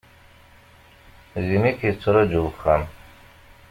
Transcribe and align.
Din 1.45 1.63
i 1.69 1.71
k-yetraju 1.77 2.39
wexxam. 2.45 2.83